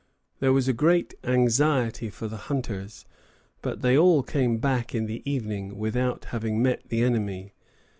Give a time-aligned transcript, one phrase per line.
[0.39, 3.05] There was great anxiety for the hunters,
[3.61, 7.53] but they all came back in the evening, without having met the enemy.